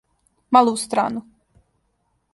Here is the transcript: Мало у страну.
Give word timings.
Мало 0.53 0.71
у 0.71 0.77
страну. 0.77 1.23